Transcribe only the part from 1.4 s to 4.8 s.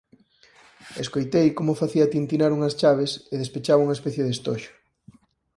como facía tintinar unhas chaves e despechaba unha especie de estoxo.